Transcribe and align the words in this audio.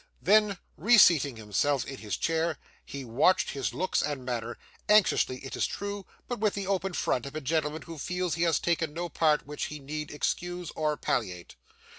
Then 0.19 0.57
reseating 0.77 1.35
himself 1.35 1.85
in 1.85 1.97
his 1.97 2.17
chair, 2.17 2.57
he 2.83 3.05
watched 3.05 3.51
his 3.51 3.71
looks 3.71 4.01
and 4.01 4.25
manner: 4.25 4.57
anxiously, 4.89 5.45
it 5.45 5.55
is 5.55 5.67
true, 5.67 6.07
but 6.27 6.39
with 6.39 6.55
the 6.55 6.65
open 6.65 6.93
front 6.93 7.27
of 7.27 7.35
a 7.35 7.39
gentleman 7.39 7.83
who 7.83 7.99
feels 7.99 8.33
he 8.33 8.41
has 8.41 8.59
taken 8.59 8.93
no 8.95 9.09
part 9.09 9.45
which 9.45 9.65
he 9.65 9.77
need 9.77 10.09
excuse 10.09 10.71
or 10.71 10.97
palliate. 10.97 11.55